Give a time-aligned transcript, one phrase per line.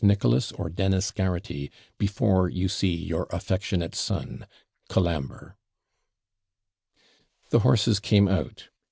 [0.03, 1.69] Nicholas or Dennis Garraghty,
[1.99, 4.47] before you see your affectionate son,
[4.89, 5.55] COLAMBRE.
[7.51, 8.69] The horses came out.